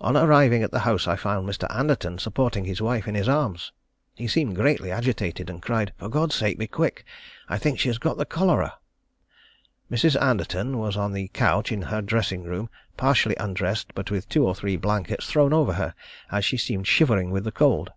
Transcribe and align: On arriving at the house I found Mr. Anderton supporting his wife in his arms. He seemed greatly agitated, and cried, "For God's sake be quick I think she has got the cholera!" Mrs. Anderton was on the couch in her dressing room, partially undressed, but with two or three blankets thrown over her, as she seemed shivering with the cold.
On 0.00 0.16
arriving 0.16 0.64
at 0.64 0.72
the 0.72 0.80
house 0.80 1.06
I 1.06 1.14
found 1.14 1.48
Mr. 1.48 1.72
Anderton 1.72 2.18
supporting 2.18 2.64
his 2.64 2.82
wife 2.82 3.06
in 3.06 3.14
his 3.14 3.28
arms. 3.28 3.70
He 4.16 4.26
seemed 4.26 4.56
greatly 4.56 4.90
agitated, 4.90 5.48
and 5.48 5.62
cried, 5.62 5.92
"For 5.98 6.08
God's 6.08 6.34
sake 6.34 6.58
be 6.58 6.66
quick 6.66 7.04
I 7.48 7.58
think 7.58 7.78
she 7.78 7.88
has 7.88 7.98
got 7.98 8.18
the 8.18 8.24
cholera!" 8.24 8.74
Mrs. 9.88 10.20
Anderton 10.20 10.78
was 10.78 10.96
on 10.96 11.12
the 11.12 11.28
couch 11.28 11.70
in 11.70 11.82
her 11.82 12.02
dressing 12.02 12.42
room, 12.42 12.70
partially 12.96 13.36
undressed, 13.38 13.94
but 13.94 14.10
with 14.10 14.28
two 14.28 14.44
or 14.48 14.56
three 14.56 14.76
blankets 14.76 15.26
thrown 15.26 15.52
over 15.52 15.74
her, 15.74 15.94
as 16.32 16.44
she 16.44 16.56
seemed 16.56 16.88
shivering 16.88 17.30
with 17.30 17.44
the 17.44 17.52
cold. 17.52 17.92